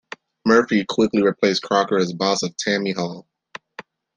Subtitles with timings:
[0.47, 3.27] Murphy quickly replaced Croker as Boss of Tammany Hall.